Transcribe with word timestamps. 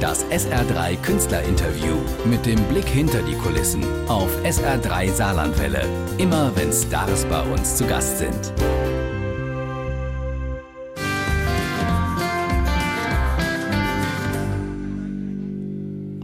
Das 0.00 0.24
SR3 0.26 0.96
Künstlerinterview 1.02 1.96
mit 2.24 2.46
dem 2.46 2.62
Blick 2.68 2.86
hinter 2.86 3.20
die 3.22 3.34
Kulissen 3.34 3.82
auf 4.06 4.30
SR3 4.44 5.10
Saarlandwelle. 5.10 5.84
Immer 6.18 6.54
wenn 6.54 6.72
Stars 6.72 7.24
bei 7.24 7.42
uns 7.42 7.76
zu 7.76 7.84
Gast 7.84 8.18
sind. 8.18 8.52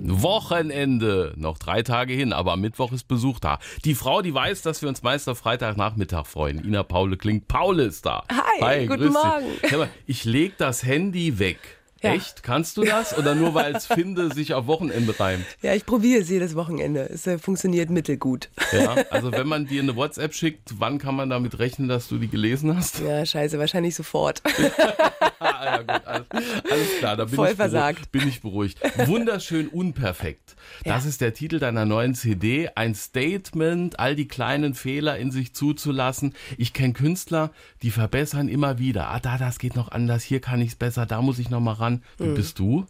Wochenende. 0.07 1.35
Noch 1.37 1.59
drei 1.59 1.83
Tage 1.83 2.15
hin, 2.15 2.33
aber 2.33 2.53
am 2.53 2.61
Mittwoch 2.61 2.93
ist 2.93 3.09
Besuch 3.09 3.41
da. 3.41 3.59
Die 3.85 3.97
Frau, 3.97 4.23
die 4.23 4.33
weiß, 4.33 4.63
dass 4.63 4.83
wir 4.83 4.89
uns 4.89 5.03
meist 5.03 5.29
auf 5.29 5.39
Freitagnachmittag 5.39 6.27
freuen. 6.27 6.65
Ina 6.65 6.85
Paule 6.85 7.17
klingt. 7.17 7.49
Paul 7.49 7.81
ist 7.81 8.07
da. 8.07 8.23
Hi, 8.31 8.61
Hi 8.61 8.87
guten 8.87 9.13
Morgen. 9.13 9.47
Mal, 9.71 9.91
ich 10.07 10.25
leg 10.25 10.57
das 10.59 10.85
Handy 10.85 11.41
weg. 11.41 11.59
Ja. 12.05 12.13
Echt? 12.13 12.43
Kannst 12.43 12.77
du 12.77 12.85
das? 12.85 13.17
Oder 13.17 13.35
nur 13.35 13.55
weil 13.55 13.75
es 13.75 13.87
Finde 13.87 14.33
sich 14.33 14.53
auf 14.53 14.67
Wochenende 14.67 15.19
reimt? 15.19 15.47
Ja, 15.63 15.73
ich 15.73 15.87
probiere 15.87 16.21
es 16.21 16.29
jedes 16.29 16.55
Wochenende. 16.55 17.09
Es 17.11 17.27
äh, 17.27 17.39
funktioniert 17.39 17.89
mittelgut. 17.89 18.51
Ja, 18.73 18.97
also 19.11 19.33
wenn 19.33 19.49
man 19.49 19.67
dir 19.67 19.81
eine 19.81 19.97
WhatsApp 19.97 20.35
schickt, 20.35 20.75
wann 20.79 20.99
kann 20.99 21.15
man 21.15 21.31
damit 21.31 21.59
rechnen, 21.59 21.89
dass 21.89 22.09
du 22.09 22.19
die 22.19 22.29
gelesen 22.29 22.77
hast? 22.77 23.01
Ja, 23.01 23.25
scheiße, 23.25 23.59
wahrscheinlich 23.59 23.95
sofort. 23.95 24.43
ja, 25.41 25.79
gut, 25.79 26.04
alles, 26.71 26.99
klar, 26.99 27.17
da 27.17 27.25
bin, 27.25 27.35
Voll 27.35 27.49
ich 27.49 27.57
versagt. 27.57 28.13
bin 28.13 28.29
ich 28.29 28.43
beruhigt. 28.43 28.79
Wunderschön 29.07 29.69
unperfekt. 29.69 30.57
Das 30.85 31.05
ja. 31.05 31.09
ist 31.09 31.21
der 31.23 31.33
Titel 31.33 31.59
deiner 31.59 31.87
neuen 31.87 32.15
CD. 32.15 32.69
Ein 32.75 32.95
Statement, 32.95 33.99
all 33.99 34.15
die 34.15 34.29
kleinen 34.29 34.75
Fehler 34.75 35.17
in 35.17 35.31
sich 35.31 35.55
zuzulassen. 35.55 36.35
Ich 36.59 36.75
kenne 36.75 36.93
Künstler, 36.93 37.51
die 37.83 37.91
verbessern 37.91 38.49
immer 38.49 38.79
wieder. 38.79 39.09
Ah, 39.09 39.21
da, 39.21 39.39
das 39.39 39.59
geht 39.59 39.75
noch 39.75 39.91
anders, 39.91 40.23
hier 40.23 40.41
kann 40.41 40.61
ich 40.61 40.69
es 40.71 40.75
besser, 40.75 41.07
da 41.07 41.23
muss 41.23 41.39
ich 41.39 41.49
noch 41.49 41.61
mal 41.61 41.73
ran 41.73 41.95
an. 41.95 42.03
Wie 42.19 42.31
mhm. 42.31 42.35
bist 42.35 42.59
du? 42.59 42.87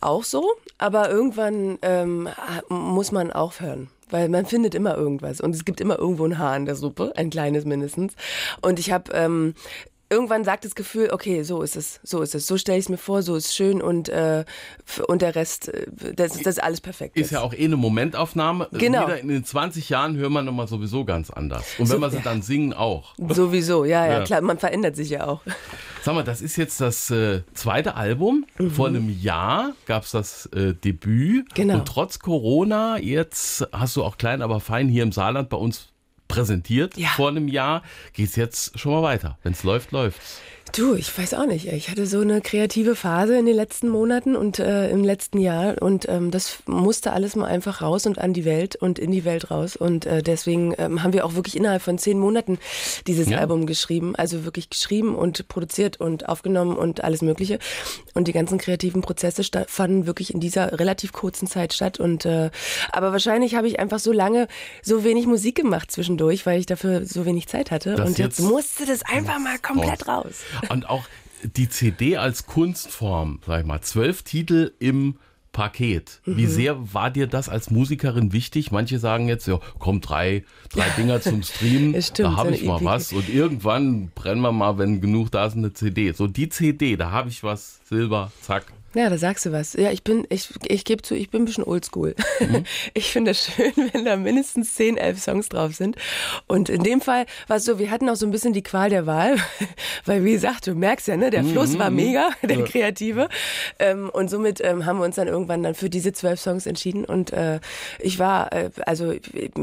Auch 0.00 0.24
so, 0.24 0.44
aber 0.78 1.10
irgendwann 1.10 1.78
ähm, 1.82 2.28
muss 2.68 3.12
man 3.12 3.32
aufhören 3.32 3.88
weil 4.10 4.30
man 4.30 4.46
findet 4.46 4.74
immer 4.74 4.96
irgendwas 4.96 5.38
und 5.38 5.54
es 5.54 5.66
gibt 5.66 5.82
immer 5.82 5.98
irgendwo 5.98 6.24
ein 6.24 6.38
Haar 6.38 6.56
in 6.56 6.64
der 6.64 6.76
Suppe, 6.76 7.12
ein 7.16 7.28
kleines 7.28 7.66
mindestens. 7.66 8.14
Und 8.62 8.78
ich 8.78 8.90
habe 8.90 9.12
ähm, 9.12 9.52
irgendwann 10.10 10.44
sagt 10.44 10.64
das 10.64 10.74
Gefühl, 10.74 11.10
okay, 11.12 11.42
so 11.42 11.62
ist 11.62 11.76
es, 11.76 12.00
so 12.02 12.22
ist 12.22 12.34
es, 12.34 12.46
so 12.46 12.56
stelle 12.56 12.78
ich 12.78 12.86
es 12.86 12.88
mir 12.88 12.98
vor, 12.98 13.22
so 13.22 13.36
ist 13.36 13.46
es 13.46 13.54
schön 13.54 13.82
und, 13.82 14.08
äh, 14.08 14.44
und 15.06 15.22
der 15.22 15.34
Rest, 15.34 15.68
äh, 15.68 15.86
das, 16.14 16.32
das 16.32 16.46
ist 16.46 16.62
alles 16.62 16.80
perfekt. 16.80 17.16
Ist 17.16 17.30
ja 17.30 17.40
auch 17.40 17.52
eh 17.52 17.64
eine 17.64 17.76
Momentaufnahme. 17.76 18.68
Genau. 18.72 19.06
Wieder 19.06 19.20
in 19.20 19.28
den 19.28 19.44
20 19.44 19.88
Jahren 19.88 20.16
hört 20.16 20.30
man 20.30 20.44
nochmal 20.44 20.68
sowieso 20.68 21.04
ganz 21.04 21.30
anders. 21.30 21.64
Und 21.78 21.88
wenn 21.90 21.96
so, 21.96 22.00
wir 22.00 22.10
sie 22.10 22.20
dann 22.22 22.42
singen, 22.42 22.72
auch. 22.72 23.14
Sowieso, 23.28 23.84
ja, 23.84 24.06
ja, 24.06 24.18
ja, 24.18 24.24
klar, 24.24 24.40
man 24.40 24.58
verändert 24.58 24.96
sich 24.96 25.10
ja 25.10 25.26
auch. 25.26 25.42
Sag 26.02 26.14
mal, 26.14 26.24
das 26.24 26.40
ist 26.40 26.56
jetzt 26.56 26.80
das 26.80 27.10
äh, 27.10 27.42
zweite 27.54 27.96
Album. 27.96 28.46
Mhm. 28.58 28.70
Vor 28.70 28.88
einem 28.88 29.10
Jahr 29.20 29.72
gab 29.86 30.04
es 30.04 30.12
das 30.12 30.46
äh, 30.46 30.74
Debüt. 30.74 31.54
Genau. 31.54 31.74
Und 31.74 31.86
trotz 31.86 32.18
Corona, 32.18 32.98
jetzt 32.98 33.66
hast 33.72 33.96
du 33.96 34.04
auch 34.04 34.16
klein, 34.16 34.42
aber 34.42 34.60
fein 34.60 34.88
hier 34.88 35.02
im 35.02 35.12
Saarland 35.12 35.48
bei 35.48 35.56
uns 35.56 35.88
präsentiert 36.38 36.96
ja. 36.96 37.08
vor 37.08 37.28
einem 37.28 37.48
Jahr. 37.48 37.82
Geht 38.12 38.30
es 38.30 38.36
jetzt 38.36 38.78
schon 38.78 38.92
mal 38.92 39.02
weiter. 39.02 39.38
Wenn 39.42 39.52
es 39.52 39.62
läuft, 39.62 39.92
läuft's. 39.92 40.40
Du, 40.72 40.94
ich 40.94 41.16
weiß 41.16 41.34
auch 41.34 41.46
nicht. 41.46 41.66
Ich 41.66 41.88
hatte 41.88 42.06
so 42.06 42.20
eine 42.20 42.40
kreative 42.40 42.94
Phase 42.94 43.38
in 43.38 43.46
den 43.46 43.56
letzten 43.56 43.88
Monaten 43.88 44.36
und 44.36 44.58
äh, 44.58 44.90
im 44.90 45.02
letzten 45.02 45.38
Jahr 45.38 45.80
und 45.80 46.08
ähm, 46.08 46.30
das 46.30 46.58
musste 46.66 47.12
alles 47.12 47.36
mal 47.36 47.46
einfach 47.46 47.80
raus 47.80 48.06
und 48.06 48.18
an 48.18 48.32
die 48.32 48.44
Welt 48.44 48.76
und 48.76 48.98
in 48.98 49.10
die 49.10 49.24
Welt 49.24 49.50
raus 49.50 49.76
und 49.76 50.04
äh, 50.04 50.22
deswegen 50.22 50.74
ähm, 50.78 51.02
haben 51.02 51.12
wir 51.12 51.24
auch 51.24 51.34
wirklich 51.34 51.56
innerhalb 51.56 51.82
von 51.82 51.98
zehn 51.98 52.18
Monaten 52.18 52.58
dieses 53.06 53.28
ja. 53.28 53.38
Album 53.38 53.66
geschrieben, 53.66 54.14
also 54.16 54.44
wirklich 54.44 54.68
geschrieben 54.68 55.14
und 55.14 55.48
produziert 55.48 56.00
und 56.00 56.28
aufgenommen 56.28 56.76
und 56.76 57.02
alles 57.02 57.22
Mögliche 57.22 57.58
und 58.14 58.28
die 58.28 58.32
ganzen 58.32 58.58
kreativen 58.58 59.00
Prozesse 59.00 59.42
fanden 59.66 60.06
wirklich 60.06 60.34
in 60.34 60.40
dieser 60.40 60.78
relativ 60.78 61.12
kurzen 61.12 61.48
Zeit 61.48 61.72
statt 61.72 61.98
und 61.98 62.26
äh, 62.26 62.50
aber 62.92 63.12
wahrscheinlich 63.12 63.54
habe 63.54 63.68
ich 63.68 63.80
einfach 63.80 63.98
so 63.98 64.12
lange 64.12 64.48
so 64.82 65.02
wenig 65.02 65.26
Musik 65.26 65.56
gemacht 65.56 65.90
zwischendurch, 65.90 66.27
weil 66.46 66.60
ich 66.60 66.66
dafür 66.66 67.04
so 67.04 67.24
wenig 67.24 67.46
Zeit 67.48 67.70
hatte 67.70 67.94
das 67.94 68.08
und 68.08 68.18
jetzt, 68.18 68.38
jetzt 68.38 68.48
musste 68.48 68.86
das 68.86 69.02
einfach 69.02 69.38
mal 69.38 69.58
komplett 69.58 70.06
raus. 70.06 70.42
raus. 70.62 70.70
Und 70.70 70.88
auch 70.88 71.04
die 71.42 71.68
CD 71.68 72.16
als 72.16 72.46
Kunstform, 72.46 73.40
sag 73.46 73.60
ich 73.60 73.66
mal, 73.66 73.80
zwölf 73.80 74.22
Titel 74.22 74.72
im 74.78 75.16
Paket. 75.52 76.20
Wie 76.24 76.46
mhm. 76.46 76.50
sehr 76.50 76.94
war 76.94 77.10
dir 77.10 77.26
das 77.26 77.48
als 77.48 77.70
Musikerin 77.70 78.32
wichtig? 78.32 78.70
Manche 78.70 78.98
sagen 78.98 79.28
jetzt, 79.28 79.48
ja, 79.48 79.58
komm, 79.78 80.00
drei, 80.00 80.44
drei 80.70 80.88
Dinger 80.90 81.20
zum 81.20 81.42
Streamen, 81.42 81.96
da 82.14 82.36
habe 82.36 82.52
ich 82.52 82.64
mal 82.64 82.84
was. 82.84 83.12
Und 83.12 83.28
irgendwann 83.28 84.10
brennen 84.14 84.40
wir 84.40 84.52
mal, 84.52 84.78
wenn 84.78 85.00
genug 85.00 85.30
da 85.30 85.46
ist, 85.46 85.56
eine 85.56 85.72
CD. 85.72 86.12
So 86.12 86.26
die 86.26 86.48
CD, 86.48 86.96
da 86.96 87.10
habe 87.10 87.28
ich 87.28 87.42
was, 87.42 87.80
Silber, 87.88 88.30
zack, 88.40 88.72
ja, 88.94 89.10
da 89.10 89.18
sagst 89.18 89.44
du 89.44 89.52
was. 89.52 89.74
Ja, 89.74 89.90
ich 89.90 90.02
bin, 90.02 90.26
ich, 90.30 90.48
ich 90.66 90.84
gebe 90.84 91.02
zu, 91.02 91.14
ich 91.14 91.30
bin 91.30 91.42
ein 91.42 91.44
bisschen 91.44 91.64
oldschool. 91.64 92.14
Mhm. 92.40 92.64
Ich 92.94 93.12
finde 93.12 93.32
es 93.32 93.44
schön, 93.44 93.72
wenn 93.92 94.04
da 94.04 94.16
mindestens 94.16 94.74
zehn, 94.74 94.96
elf 94.96 95.20
Songs 95.20 95.48
drauf 95.48 95.74
sind. 95.74 95.96
Und 96.46 96.68
in 96.68 96.82
dem 96.82 97.00
Fall 97.00 97.26
war 97.46 97.58
es 97.58 97.64
so, 97.64 97.78
wir 97.78 97.90
hatten 97.90 98.08
auch 98.08 98.16
so 98.16 98.26
ein 98.26 98.30
bisschen 98.30 98.52
die 98.52 98.62
Qual 98.62 98.90
der 98.90 99.06
Wahl, 99.06 99.36
weil 100.04 100.24
wie 100.24 100.32
gesagt, 100.32 100.66
du 100.66 100.74
merkst 100.74 101.08
ja, 101.08 101.16
ne, 101.16 101.30
der 101.30 101.42
mhm. 101.42 101.52
Fluss 101.52 101.78
war 101.78 101.90
mega, 101.90 102.30
der 102.42 102.64
kreative. 102.64 103.28
Ähm, 103.78 104.10
und 104.10 104.30
somit 104.30 104.60
ähm, 104.64 104.86
haben 104.86 104.98
wir 104.98 105.04
uns 105.04 105.16
dann 105.16 105.28
irgendwann 105.28 105.62
dann 105.62 105.74
für 105.74 105.90
diese 105.90 106.12
zwölf 106.12 106.40
Songs 106.40 106.66
entschieden. 106.66 107.04
Und 107.04 107.32
äh, 107.32 107.60
ich 107.98 108.18
war, 108.18 108.52
äh, 108.52 108.70
also 108.86 109.12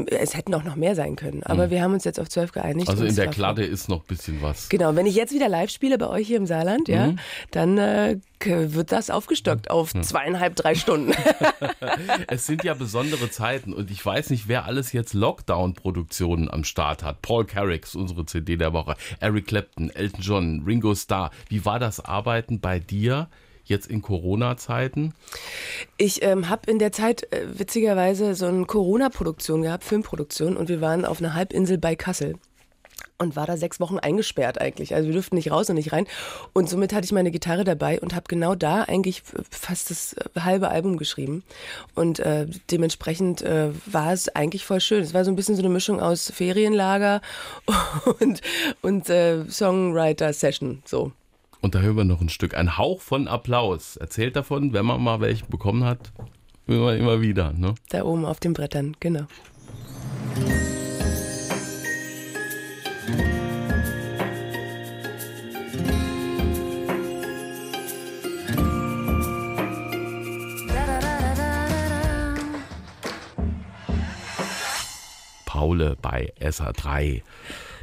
es 0.06 0.36
hätten 0.36 0.54
auch 0.54 0.64
noch 0.64 0.76
mehr 0.76 0.94
sein 0.94 1.16
können, 1.16 1.42
aber 1.42 1.66
mhm. 1.66 1.70
wir 1.70 1.82
haben 1.82 1.94
uns 1.94 2.04
jetzt 2.04 2.20
auf 2.20 2.28
zwölf 2.28 2.52
geeinigt. 2.52 2.88
Also 2.88 3.04
in 3.04 3.14
der 3.14 3.28
Kladde 3.28 3.64
ist 3.64 3.88
noch 3.88 4.00
ein 4.00 4.06
bisschen 4.08 4.40
was. 4.40 4.68
Genau, 4.68 4.94
wenn 4.94 5.06
ich 5.06 5.14
jetzt 5.14 5.34
wieder 5.34 5.48
live 5.48 5.70
spiele 5.70 5.98
bei 5.98 6.08
euch 6.08 6.26
hier 6.28 6.36
im 6.36 6.46
Saarland, 6.46 6.88
ja, 6.88 7.08
mhm. 7.08 7.18
dann 7.50 7.78
äh, 7.78 8.18
wird 8.46 8.92
das 8.92 9.10
aufgestockt 9.10 9.70
auf 9.70 9.92
zweieinhalb, 9.92 10.56
drei 10.56 10.74
Stunden. 10.74 11.12
es 12.28 12.46
sind 12.46 12.64
ja 12.64 12.74
besondere 12.74 13.30
Zeiten 13.30 13.72
und 13.72 13.90
ich 13.90 14.04
weiß 14.04 14.30
nicht, 14.30 14.48
wer 14.48 14.64
alles 14.64 14.92
jetzt 14.92 15.14
Lockdown-Produktionen 15.14 16.50
am 16.50 16.64
Start 16.64 17.02
hat. 17.02 17.22
Paul 17.22 17.44
Carricks, 17.44 17.94
unsere 17.94 18.26
CD 18.26 18.56
der 18.56 18.72
Woche, 18.72 18.96
Eric 19.20 19.48
Clapton, 19.48 19.90
Elton 19.90 20.20
John, 20.20 20.62
Ringo 20.66 20.94
Starr. 20.94 21.30
Wie 21.48 21.64
war 21.64 21.78
das 21.78 22.00
Arbeiten 22.00 22.60
bei 22.60 22.78
dir? 22.78 23.28
jetzt 23.68 23.88
in 23.88 24.00
Corona-Zeiten? 24.00 25.12
Ich 25.96 26.22
ähm, 26.22 26.48
habe 26.48 26.70
in 26.70 26.78
der 26.78 26.92
Zeit 26.92 27.32
äh, 27.32 27.58
witzigerweise 27.58 28.36
so 28.36 28.46
eine 28.46 28.64
Corona-Produktion 28.64 29.62
gehabt, 29.62 29.82
Filmproduktion, 29.82 30.56
und 30.56 30.68
wir 30.68 30.80
waren 30.80 31.04
auf 31.04 31.18
einer 31.18 31.34
Halbinsel 31.34 31.76
bei 31.76 31.96
Kassel 31.96 32.36
und 33.18 33.36
war 33.36 33.46
da 33.46 33.56
sechs 33.56 33.80
Wochen 33.80 33.98
eingesperrt 33.98 34.60
eigentlich. 34.60 34.94
Also 34.94 35.08
wir 35.08 35.14
durften 35.14 35.36
nicht 35.36 35.50
raus 35.50 35.70
und 35.70 35.76
nicht 35.76 35.92
rein. 35.92 36.06
Und 36.52 36.68
somit 36.68 36.92
hatte 36.92 37.04
ich 37.04 37.12
meine 37.12 37.30
Gitarre 37.30 37.64
dabei 37.64 38.00
und 38.00 38.14
habe 38.14 38.26
genau 38.28 38.54
da 38.54 38.82
eigentlich 38.82 39.22
fast 39.50 39.90
das 39.90 40.16
halbe 40.38 40.68
Album 40.68 40.96
geschrieben. 40.96 41.42
Und 41.94 42.18
äh, 42.20 42.46
dementsprechend 42.70 43.42
äh, 43.42 43.70
war 43.86 44.12
es 44.12 44.28
eigentlich 44.28 44.64
voll 44.64 44.80
schön. 44.80 45.02
Es 45.02 45.14
war 45.14 45.24
so 45.24 45.30
ein 45.30 45.36
bisschen 45.36 45.56
so 45.56 45.62
eine 45.62 45.70
Mischung 45.70 46.00
aus 46.00 46.30
Ferienlager 46.30 47.20
und, 48.20 48.42
und 48.82 49.08
äh, 49.08 49.48
Songwriter-Session. 49.48 50.82
So. 50.84 51.12
Und 51.60 51.74
da 51.74 51.80
hören 51.80 51.96
wir 51.96 52.04
noch 52.04 52.20
ein 52.20 52.28
Stück. 52.28 52.54
Ein 52.54 52.76
Hauch 52.76 53.00
von 53.00 53.28
Applaus. 53.28 53.96
Erzählt 53.96 54.36
davon, 54.36 54.72
wenn 54.72 54.84
man 54.86 55.02
mal 55.02 55.20
welchen 55.20 55.48
bekommen 55.48 55.84
hat, 55.84 56.12
immer, 56.66 56.94
immer 56.94 57.20
wieder. 57.20 57.52
Ne? 57.52 57.74
Da 57.88 58.04
oben 58.04 58.24
auf 58.24 58.40
den 58.40 58.52
Brettern, 58.52 58.96
genau. 59.00 59.26
Paule 75.76 75.96
bei 76.00 76.32
SA3. 76.40 77.22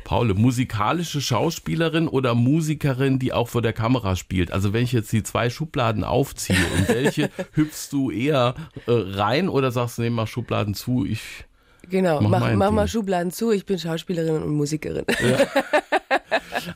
Paule, 0.04 0.34
musikalische 0.34 1.22
Schauspielerin 1.22 2.08
oder 2.10 2.36
Musikerin, 2.36 3.20
die 3.20 3.32
auch 3.32 3.48
vor 3.48 3.62
der 3.62 3.72
Kamera 3.72 4.16
spielt? 4.16 4.52
Also 4.52 4.74
wenn 4.74 4.84
ich 4.84 4.92
jetzt 4.92 5.14
die 5.14 5.24
zwei 5.24 5.50
Schubladen 5.50 6.04
aufziehe, 6.04 6.58
in 6.78 6.88
welche 6.88 7.30
hüpfst 7.54 7.90
du 7.92 8.12
eher 8.12 8.56
äh, 8.86 8.92
rein 8.92 9.48
oder 9.48 9.72
sagst 9.72 9.98
du, 9.98 10.02
nee, 10.02 10.10
mach 10.10 10.28
Schubladen 10.28 10.74
zu, 10.74 11.06
ich 11.06 11.46
Genau, 11.90 12.22
mach, 12.22 12.40
mach, 12.40 12.54
mach 12.54 12.72
mal 12.72 12.88
Schubladen 12.88 13.32
zu, 13.32 13.52
ich 13.52 13.66
bin 13.66 13.78
Schauspielerin 13.78 14.42
und 14.42 14.56
Musikerin. 14.56 15.06
Ja. 15.22 15.38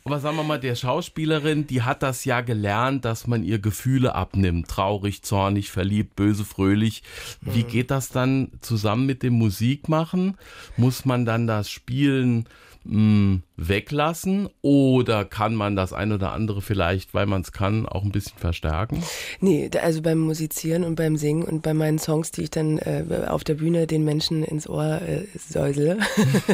Aber 0.03 0.19
sagen 0.19 0.37
wir 0.37 0.43
mal, 0.43 0.59
der 0.59 0.75
Schauspielerin, 0.75 1.67
die 1.67 1.81
hat 1.81 2.03
das 2.03 2.25
ja 2.25 2.41
gelernt, 2.41 3.05
dass 3.05 3.27
man 3.27 3.43
ihr 3.43 3.59
Gefühle 3.59 4.15
abnimmt. 4.15 4.67
Traurig, 4.67 5.23
zornig, 5.23 5.71
verliebt, 5.71 6.15
böse, 6.15 6.45
fröhlich. 6.45 7.03
Wie 7.41 7.63
mhm. 7.63 7.67
geht 7.67 7.91
das 7.91 8.09
dann 8.09 8.51
zusammen 8.61 9.05
mit 9.05 9.23
dem 9.23 9.33
Musikmachen? 9.33 10.37
Muss 10.75 11.05
man 11.05 11.25
dann 11.25 11.47
das 11.47 11.69
Spielen 11.69 12.47
mh, 12.87 13.41
weglassen 13.57 14.49
oder 14.61 15.25
kann 15.25 15.55
man 15.55 15.75
das 15.75 15.93
ein 15.93 16.11
oder 16.11 16.31
andere 16.31 16.61
vielleicht, 16.61 17.13
weil 17.13 17.25
man 17.25 17.41
es 17.41 17.51
kann, 17.51 17.85
auch 17.85 18.03
ein 18.03 18.11
bisschen 18.11 18.37
verstärken? 18.37 19.03
Nee, 19.39 19.69
also 19.81 20.01
beim 20.01 20.19
Musizieren 20.19 20.83
und 20.83 20.95
beim 20.95 21.17
Singen 21.17 21.43
und 21.43 21.63
bei 21.63 21.73
meinen 21.73 21.99
Songs, 21.99 22.31
die 22.31 22.43
ich 22.43 22.51
dann 22.51 22.77
äh, 22.79 23.03
auf 23.27 23.43
der 23.43 23.55
Bühne 23.55 23.87
den 23.87 24.03
Menschen 24.03 24.43
ins 24.43 24.69
Ohr 24.69 25.01
äh, 25.01 25.25
säusele, 25.37 25.97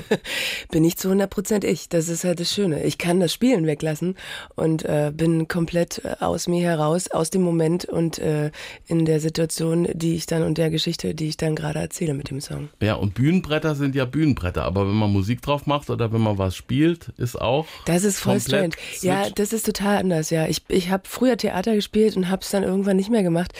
bin 0.71 0.83
ich 0.83 0.97
zu 0.97 1.09
100 1.09 1.29
Prozent 1.29 1.63
ich. 1.63 1.89
Das 1.89 2.09
ist 2.09 2.23
halt 2.23 2.39
das 2.39 2.51
Schöne. 2.53 2.83
Ich 2.83 2.92
kann 2.97 3.19
das 3.19 3.33
Spielen 3.33 3.65
weglassen 3.65 4.15
und 4.55 4.83
äh, 4.85 5.11
bin 5.13 5.47
komplett 5.47 6.01
äh, 6.03 6.15
aus 6.19 6.47
mir 6.47 6.63
heraus, 6.63 7.09
aus 7.11 7.29
dem 7.29 7.41
Moment 7.41 7.85
und 7.85 8.19
äh, 8.19 8.51
in 8.87 9.05
der 9.05 9.19
Situation, 9.19 9.87
die 9.93 10.15
ich 10.15 10.25
dann 10.25 10.43
und 10.43 10.57
der 10.57 10.69
Geschichte, 10.69 11.15
die 11.15 11.29
ich 11.29 11.37
dann 11.37 11.55
gerade 11.55 11.79
erzähle 11.79 12.13
mit 12.13 12.29
dem 12.29 12.41
Song. 12.41 12.69
Ja, 12.81 12.95
und 12.95 13.13
Bühnenbretter 13.13 13.75
sind 13.75 13.95
ja 13.95 14.05
Bühnenbretter, 14.05 14.63
aber 14.63 14.87
wenn 14.87 14.95
man 14.95 15.11
Musik 15.11 15.41
drauf 15.41 15.65
macht 15.65 15.89
oder 15.89 16.11
wenn 16.13 16.21
man 16.21 16.37
was 16.37 16.55
spielt, 16.55 17.09
ist 17.17 17.39
auch. 17.39 17.67
Das 17.85 18.03
ist 18.03 18.19
voll 18.19 18.39
strange. 18.39 18.71
Ja, 19.01 19.29
das 19.29 19.53
ist 19.53 19.65
total 19.65 19.97
anders, 19.97 20.29
ja. 20.29 20.47
Ich, 20.47 20.61
ich 20.67 20.89
habe 20.89 21.03
früher 21.05 21.37
Theater 21.37 21.75
gespielt 21.75 22.15
und 22.15 22.29
habe 22.29 22.41
es 22.41 22.51
dann 22.51 22.63
irgendwann 22.63 22.97
nicht 22.97 23.09
mehr 23.09 23.23
gemacht, 23.23 23.53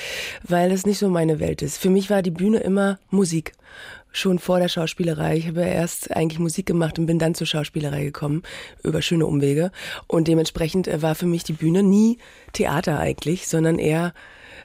weil 0.44 0.72
es 0.72 0.86
nicht 0.86 1.00
so 1.00 1.10
meine 1.10 1.40
Welt 1.40 1.62
ist. 1.62 1.78
Für 1.78 1.90
mich 1.90 2.10
war 2.10 2.22
die 2.22 2.32
Bühne 2.32 2.60
immer 2.60 3.00
Musik 3.10 3.54
schon 4.14 4.40
vor 4.40 4.60
der 4.60 4.70
Schauspielerei. 4.70 5.38
Ich 5.38 5.48
habe 5.48 5.62
erst 5.62 6.16
eigentlich 6.16 6.40
Musik 6.40 6.66
gemacht 6.66 6.98
und 7.00 7.08
bin 7.08 7.20
dann 7.20 7.36
zur 7.36 7.48
Schauspielerei 7.48 8.06
gekommen, 8.06 8.44
über 8.84 9.02
schöne 9.02 9.26
Umwege. 9.26 9.72
Und 10.08 10.28
dementsprechend 10.28 10.88
äh, 10.88 11.02
war 11.02 11.16
für 11.16 11.26
mich 11.26 11.44
die 11.44 11.54
Bühne 11.54 11.84
nie 11.84 12.20
Theater 12.54 13.00
eigentlich, 13.00 13.48
sondern 13.48 13.80
eher 13.80 14.14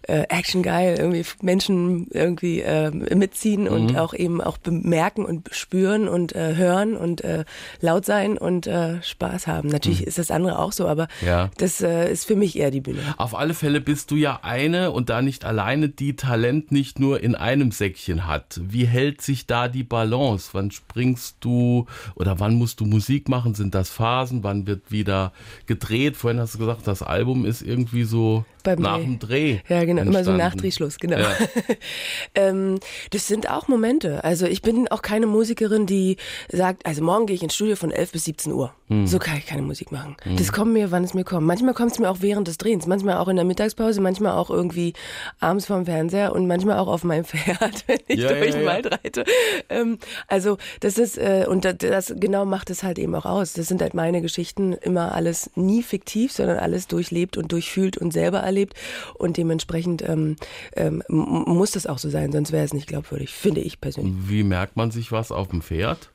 äh, 0.02 0.24
Action 0.28 0.62
geil, 0.62 0.96
irgendwie 0.98 1.24
Menschen 1.42 2.08
irgendwie 2.10 2.60
äh, 2.60 2.90
mitziehen 2.90 3.62
mhm. 3.62 3.68
und 3.68 3.98
auch 3.98 4.14
eben 4.14 4.40
auch 4.40 4.58
bemerken 4.58 5.24
und 5.24 5.48
spüren 5.52 6.08
und 6.08 6.34
äh, 6.34 6.56
hören 6.56 6.96
und 6.96 7.22
äh, 7.22 7.44
laut 7.80 8.04
sein 8.04 8.38
und 8.38 8.66
äh, 8.66 9.02
Spaß 9.02 9.46
haben. 9.46 9.68
Natürlich 9.68 10.00
mhm. 10.00 10.08
ist 10.08 10.18
das 10.18 10.30
andere 10.30 10.58
auch 10.58 10.72
so, 10.72 10.88
aber 10.88 11.08
ja. 11.24 11.50
das 11.58 11.80
äh, 11.80 12.10
ist 12.10 12.26
für 12.26 12.36
mich 12.36 12.58
eher 12.58 12.70
die 12.70 12.80
Bühne. 12.80 13.00
Auf 13.16 13.34
alle 13.34 13.54
Fälle 13.54 13.80
bist 13.80 14.10
du 14.10 14.16
ja 14.16 14.40
eine 14.42 14.90
und 14.90 15.10
da 15.10 15.22
nicht 15.22 15.44
alleine, 15.44 15.88
die 15.88 16.16
Talent 16.16 16.72
nicht 16.72 16.98
nur 16.98 17.20
in 17.22 17.34
einem 17.34 17.70
Säckchen 17.70 18.26
hat. 18.26 18.60
Wie 18.62 18.86
hält 18.86 19.22
sich 19.22 19.46
da 19.46 19.68
die 19.68 19.84
Balance? 19.84 20.50
Wann 20.52 20.70
springst 20.70 21.36
du 21.40 21.86
oder 22.14 22.40
wann 22.40 22.54
musst 22.54 22.80
du 22.80 22.86
Musik 22.86 23.28
machen? 23.28 23.54
Sind 23.54 23.74
das 23.74 23.90
Phasen? 23.90 24.42
Wann 24.44 24.66
wird 24.66 24.90
wieder 24.90 25.32
gedreht? 25.66 26.16
Vorhin 26.16 26.40
hast 26.40 26.54
du 26.54 26.58
gesagt, 26.58 26.86
das 26.86 27.02
Album 27.02 27.44
ist 27.44 27.62
irgendwie 27.62 28.04
so 28.04 28.44
beim 28.76 28.82
nach 28.82 28.98
dem 28.98 29.18
Dreh. 29.18 29.58
Ja, 29.68 29.84
genau, 29.84 30.02
entstanden. 30.02 30.08
immer 30.08 30.24
so 30.24 30.32
nach 30.32 30.54
Drehschluss, 30.54 30.98
genau. 30.98 31.18
Ja. 31.18 31.36
ähm, 32.34 32.78
das 33.10 33.26
sind 33.26 33.50
auch 33.50 33.68
Momente. 33.68 34.24
Also 34.24 34.46
ich 34.46 34.62
bin 34.62 34.88
auch 34.88 35.02
keine 35.02 35.26
Musikerin, 35.26 35.86
die 35.86 36.16
sagt, 36.50 36.86
also 36.86 37.02
morgen 37.02 37.26
gehe 37.26 37.36
ich 37.36 37.42
ins 37.42 37.54
Studio 37.54 37.76
von 37.76 37.90
11 37.90 38.12
bis 38.12 38.24
17 38.24 38.52
Uhr. 38.52 38.72
Hm. 38.88 39.06
So 39.06 39.18
kann 39.18 39.36
ich 39.36 39.46
keine 39.46 39.62
Musik 39.62 39.92
machen. 39.92 40.16
Hm. 40.22 40.36
Das 40.36 40.52
kommt 40.52 40.72
mir, 40.72 40.90
wann 40.90 41.04
es 41.04 41.14
mir 41.14 41.24
kommt. 41.24 41.46
Manchmal 41.46 41.74
kommt 41.74 41.92
es 41.92 41.98
mir 41.98 42.10
auch 42.10 42.18
während 42.20 42.48
des 42.48 42.58
Drehens, 42.58 42.86
manchmal 42.86 43.18
auch 43.18 43.28
in 43.28 43.36
der 43.36 43.44
Mittagspause, 43.44 44.00
manchmal 44.00 44.32
auch 44.32 44.50
irgendwie 44.50 44.94
abends 45.40 45.66
vorm 45.66 45.84
Fernseher 45.84 46.32
und 46.32 46.46
manchmal 46.46 46.78
auch 46.78 46.88
auf 46.88 47.04
meinem 47.04 47.24
Pferd, 47.26 47.84
wenn 47.86 47.98
ich 48.08 48.20
ja, 48.20 48.28
durch 48.32 48.52
den 48.52 48.62
ja, 48.62 48.66
Wald 48.66 48.90
reite. 48.90 49.24
Ähm, 49.68 49.98
also 50.26 50.56
das 50.80 50.96
ist, 50.98 51.18
äh, 51.18 51.46
und 51.48 51.64
das, 51.64 51.76
das 51.78 52.14
genau 52.16 52.44
macht 52.44 52.70
es 52.70 52.82
halt 52.82 52.98
eben 52.98 53.14
auch 53.14 53.26
aus. 53.26 53.52
Das 53.52 53.68
sind 53.68 53.82
halt 53.82 53.94
meine 53.94 54.22
Geschichten, 54.22 54.72
immer 54.72 55.14
alles 55.14 55.50
nie 55.54 55.82
fiktiv, 55.82 56.32
sondern 56.32 56.58
alles 56.58 56.86
durchlebt 56.86 57.36
und 57.36 57.52
durchfühlt 57.52 57.98
und 57.98 58.12
selber 58.12 58.38
erlebt. 58.38 58.74
Und 59.14 59.36
dementsprechend 59.36 60.02
ähm, 60.02 60.36
ähm, 60.76 61.02
muss 61.08 61.72
das 61.72 61.86
auch 61.86 61.98
so 61.98 62.08
sein, 62.08 62.32
sonst 62.32 62.52
wäre 62.52 62.64
es 62.64 62.72
nicht 62.72 62.86
glaubwürdig, 62.86 63.30
finde 63.30 63.60
ich 63.60 63.80
persönlich. 63.80 64.14
Wie 64.28 64.42
merkt 64.42 64.76
man 64.76 64.90
sich 64.90 65.12
was 65.12 65.30
auf 65.30 65.48
dem 65.48 65.62
Pferd? 65.62 66.10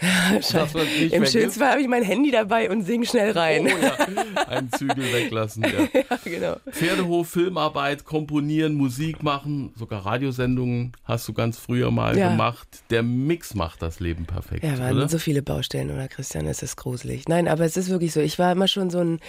Im 1.10 1.26
schönsten 1.26 1.60
Fall 1.60 1.70
habe 1.70 1.80
ich 1.80 1.88
mein 1.88 2.02
Handy 2.02 2.30
dabei 2.30 2.70
und 2.70 2.82
sing 2.82 3.04
schnell 3.04 3.32
rein. 3.32 3.66
Oh, 3.66 3.68
ja. 3.68 4.46
Einen 4.48 4.70
Zügel 4.72 5.12
weglassen. 5.12 5.62
Ja. 5.62 6.00
ja, 6.10 6.18
genau. 6.24 6.56
Pferdehof, 6.70 7.28
Filmarbeit, 7.28 8.04
komponieren, 8.04 8.74
Musik 8.74 9.22
machen, 9.22 9.72
sogar 9.76 10.04
Radiosendungen 10.04 10.92
hast 11.04 11.28
du 11.28 11.32
ganz 11.32 11.58
früher 11.58 11.90
mal 11.90 12.16
ja. 12.18 12.30
gemacht. 12.30 12.68
Der 12.90 13.02
Mix 13.02 13.54
macht 13.54 13.82
das 13.82 14.00
Leben 14.00 14.26
perfekt. 14.26 14.64
Ja, 14.64 14.78
waren 14.78 14.96
oder? 14.96 15.08
so 15.08 15.18
viele 15.18 15.42
Baustellen, 15.42 15.90
oder 15.90 16.08
Christian? 16.08 16.46
Es 16.46 16.62
ist 16.62 16.76
gruselig. 16.76 17.28
Nein, 17.28 17.48
aber 17.48 17.64
es 17.64 17.76
ist 17.76 17.88
wirklich 17.88 18.12
so. 18.12 18.20
Ich 18.20 18.38
war 18.38 18.52
immer 18.52 18.68
schon 18.68 18.90
so 18.90 18.98
ein, 18.98 19.20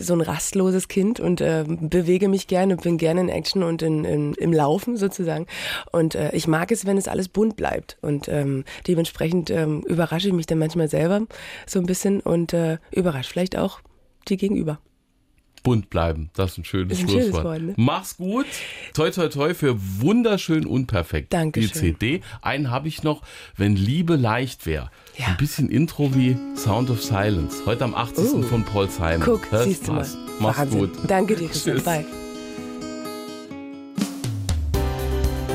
so 0.00 0.14
ein 0.14 0.20
rastloses 0.20 0.88
Kind 0.88 1.20
und 1.20 1.40
äh, 1.40 1.64
bewege 1.66 2.28
mich 2.28 2.46
gerne, 2.46 2.76
bin 2.76 2.98
gerne 2.98 3.22
in 3.22 3.28
Action 3.28 3.62
und 3.62 3.82
in, 3.82 4.04
in 4.04 4.34
im 4.34 4.52
Laufen 4.52 4.96
sozusagen. 4.96 5.46
Und 5.90 6.14
äh, 6.14 6.30
ich 6.34 6.46
mag 6.46 6.70
es, 6.70 6.84
wenn 6.86 6.98
es 6.98 7.08
alles 7.08 7.28
bunt 7.28 7.56
bleibt. 7.56 7.96
Und 8.02 8.28
ähm, 8.28 8.64
dementsprechend 8.86 9.50
ähm, 9.50 9.82
überrascht 9.82 10.01
überrasche 10.02 10.28
ich 10.28 10.34
mich 10.34 10.46
dann 10.46 10.58
manchmal 10.58 10.88
selber 10.88 11.26
so 11.66 11.78
ein 11.78 11.86
bisschen 11.86 12.20
und 12.20 12.52
äh, 12.52 12.78
überrasche 12.90 13.30
vielleicht 13.30 13.56
auch 13.56 13.80
die 14.28 14.36
Gegenüber. 14.36 14.78
Bunt 15.62 15.90
bleiben, 15.90 16.28
das 16.34 16.52
ist 16.52 16.58
ein 16.58 16.64
schönes 16.64 16.98
ist 16.98 17.04
ein 17.04 17.08
Schlusswort. 17.08 17.44
Wort, 17.44 17.62
ne? 17.62 17.74
Mach's 17.76 18.16
gut. 18.16 18.46
Toi, 18.94 19.10
toi, 19.10 19.28
toi 19.28 19.54
für 19.54 19.76
wunderschön 20.00 20.66
unperfekt. 20.66 21.32
Danke. 21.32 21.60
Die 21.60 21.70
CD. 21.70 22.20
Einen 22.40 22.72
habe 22.72 22.88
ich 22.88 23.04
noch, 23.04 23.22
wenn 23.56 23.76
Liebe 23.76 24.16
leicht 24.16 24.66
wäre. 24.66 24.90
Ja. 25.16 25.26
Ein 25.26 25.36
bisschen 25.36 25.70
Intro 25.70 26.12
wie 26.16 26.36
Sound 26.56 26.90
of 26.90 27.00
Silence. 27.00 27.62
Heute 27.64 27.84
am 27.84 27.94
80. 27.94 28.32
Uh. 28.32 28.42
von 28.42 28.64
Paul 28.64 28.88
Simon. 28.90 29.20
Guck, 29.20 29.52
Hörst 29.52 29.64
siehst 29.68 29.86
du 29.86 29.92
mal. 29.92 30.08
Mach's 30.40 30.58
Wahnsinn. 30.58 30.80
gut. 30.80 30.90
Danke 31.06 31.36
dir. 31.36 31.48
Tschüss. 31.48 31.84
Bye. 31.84 32.04